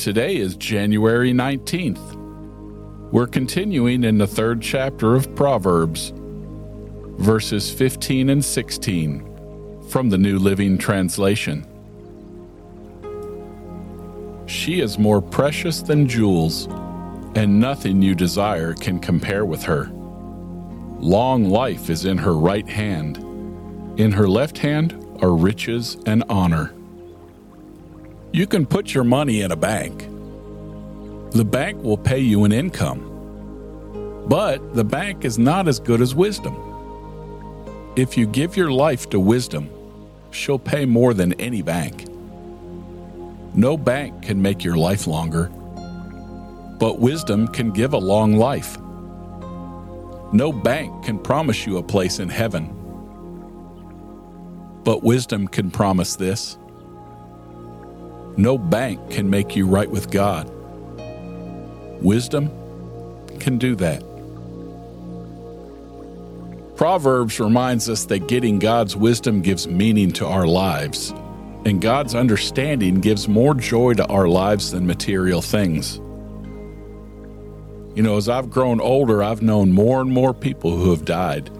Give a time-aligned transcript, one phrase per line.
[0.00, 2.14] Today is January 19th.
[3.12, 6.14] We're continuing in the third chapter of Proverbs,
[7.18, 11.66] verses 15 and 16 from the New Living Translation.
[14.46, 16.64] She is more precious than jewels,
[17.34, 19.90] and nothing you desire can compare with her.
[20.98, 23.18] Long life is in her right hand,
[24.00, 26.72] in her left hand are riches and honor.
[28.32, 30.06] You can put your money in a bank.
[31.32, 33.06] The bank will pay you an income.
[34.28, 36.54] But the bank is not as good as wisdom.
[37.96, 39.68] If you give your life to wisdom,
[40.30, 42.06] she'll pay more than any bank.
[43.54, 45.46] No bank can make your life longer,
[46.78, 48.78] but wisdom can give a long life.
[50.32, 52.66] No bank can promise you a place in heaven,
[54.84, 56.56] but wisdom can promise this
[58.36, 60.50] no bank can make you right with God.
[62.02, 62.50] Wisdom
[63.38, 64.02] can do that.
[66.76, 71.10] Proverbs reminds us that getting God's wisdom gives meaning to our lives,
[71.66, 76.00] and God's understanding gives more joy to our lives than material things.
[77.94, 81.50] You know, as I've grown older, I've known more and more people who have died.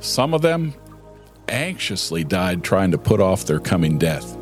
[0.00, 0.74] Some of them
[1.46, 4.33] anxiously died trying to put off their coming death.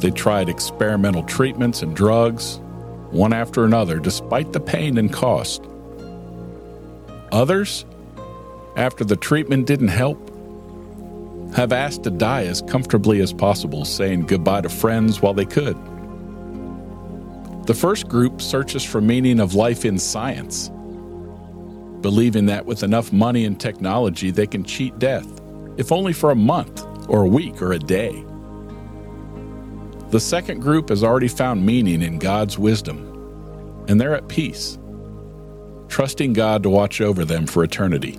[0.00, 2.58] They tried experimental treatments and drugs,
[3.10, 5.62] one after another, despite the pain and cost.
[7.32, 7.84] Others,
[8.76, 10.28] after the treatment didn't help,
[11.54, 15.76] have asked to die as comfortably as possible, saying goodbye to friends while they could.
[17.66, 20.70] The first group searches for meaning of life in science,
[22.00, 25.28] believing that with enough money and technology they can cheat death,
[25.76, 28.24] if only for a month or a week or a day.
[30.10, 34.76] The second group has already found meaning in God's wisdom, and they're at peace,
[35.86, 38.18] trusting God to watch over them for eternity.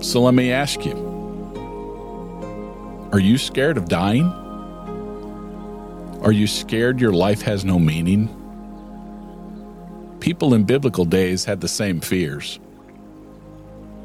[0.00, 0.96] So let me ask you
[3.12, 4.32] Are you scared of dying?
[6.22, 8.34] Are you scared your life has no meaning?
[10.20, 12.58] People in biblical days had the same fears.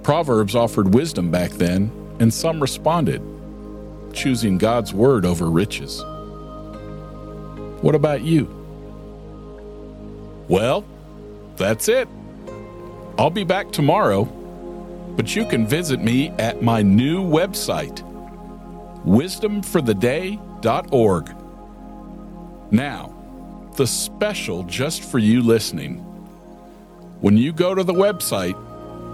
[0.04, 3.22] Proverbs offered wisdom back then, and some responded
[4.14, 6.02] choosing God's word over riches.
[7.82, 8.46] What about you?
[10.48, 10.86] Well,
[11.56, 12.08] that's it.
[13.18, 14.24] I'll be back tomorrow,
[15.16, 18.02] but you can visit me at my new website,
[19.06, 21.36] wisdomfortheday.org.
[22.72, 23.14] Now,
[23.76, 25.98] the special just for you listening.
[27.22, 28.56] When you go to the website,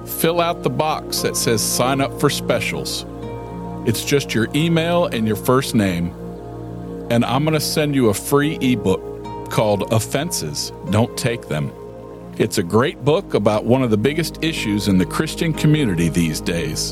[0.07, 3.05] fill out the box that says sign up for specials.
[3.85, 6.13] It's just your email and your first name.
[7.09, 11.71] And I'm going to send you a free ebook called Offenses Don't Take Them.
[12.37, 16.39] It's a great book about one of the biggest issues in the Christian community these
[16.39, 16.91] days.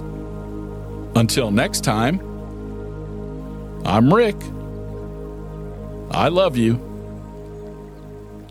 [1.16, 2.20] Until next time,
[3.86, 4.36] I'm Rick.
[6.12, 6.80] I love you.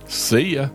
[0.07, 0.69] See ya.